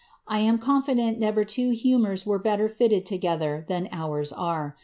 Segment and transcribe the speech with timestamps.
[0.27, 4.75] I am confident never two humours were bt'ttcr fitted tc^cther than ours are.